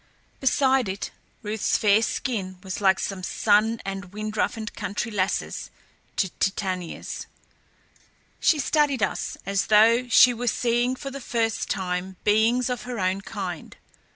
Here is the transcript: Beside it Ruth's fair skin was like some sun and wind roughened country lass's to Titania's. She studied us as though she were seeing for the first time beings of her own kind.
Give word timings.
Beside 0.39 0.89
it 0.89 1.11
Ruth's 1.43 1.77
fair 1.77 2.01
skin 2.01 2.57
was 2.63 2.81
like 2.81 2.97
some 2.99 3.21
sun 3.21 3.79
and 3.85 4.11
wind 4.11 4.35
roughened 4.35 4.73
country 4.73 5.11
lass's 5.11 5.69
to 6.15 6.29
Titania's. 6.39 7.27
She 8.39 8.57
studied 8.57 9.03
us 9.03 9.37
as 9.45 9.67
though 9.67 10.07
she 10.09 10.33
were 10.33 10.47
seeing 10.47 10.95
for 10.95 11.11
the 11.11 11.21
first 11.21 11.69
time 11.69 12.15
beings 12.23 12.67
of 12.67 12.81
her 12.81 12.99
own 12.99 13.21
kind. 13.21 13.77